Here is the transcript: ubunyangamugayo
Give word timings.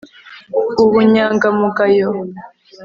ubunyangamugayo 0.83 2.09